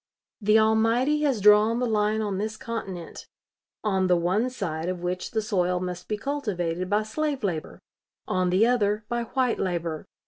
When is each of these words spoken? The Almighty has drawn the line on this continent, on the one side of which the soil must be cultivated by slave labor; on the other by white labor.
The 0.41 0.57
Almighty 0.57 1.21
has 1.25 1.39
drawn 1.41 1.77
the 1.77 1.85
line 1.85 2.21
on 2.21 2.39
this 2.39 2.57
continent, 2.57 3.27
on 3.83 4.07
the 4.07 4.15
one 4.17 4.49
side 4.49 4.89
of 4.89 5.03
which 5.03 5.29
the 5.29 5.43
soil 5.43 5.79
must 5.79 6.07
be 6.07 6.17
cultivated 6.17 6.89
by 6.89 7.03
slave 7.03 7.43
labor; 7.43 7.77
on 8.27 8.49
the 8.49 8.65
other 8.65 9.05
by 9.09 9.25
white 9.25 9.59
labor. 9.59 10.07